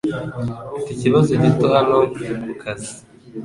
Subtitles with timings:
[0.77, 1.97] Mfite ikibazo gito hano
[2.45, 2.91] kukazi.